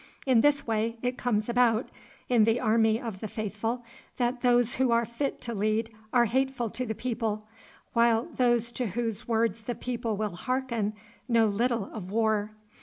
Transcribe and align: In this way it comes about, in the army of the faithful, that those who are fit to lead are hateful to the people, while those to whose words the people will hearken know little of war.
In 0.25 0.41
this 0.41 0.65
way 0.65 0.97
it 1.03 1.15
comes 1.15 1.47
about, 1.47 1.89
in 2.27 2.43
the 2.45 2.59
army 2.59 2.99
of 2.99 3.19
the 3.19 3.27
faithful, 3.27 3.83
that 4.17 4.41
those 4.41 4.73
who 4.73 4.89
are 4.89 5.05
fit 5.05 5.39
to 5.41 5.53
lead 5.53 5.91
are 6.11 6.25
hateful 6.25 6.71
to 6.71 6.87
the 6.87 6.95
people, 6.95 7.47
while 7.93 8.25
those 8.25 8.71
to 8.71 8.87
whose 8.87 9.27
words 9.27 9.61
the 9.61 9.75
people 9.75 10.17
will 10.17 10.35
hearken 10.35 10.93
know 11.29 11.45
little 11.45 11.85
of 11.93 12.09
war. 12.09 12.49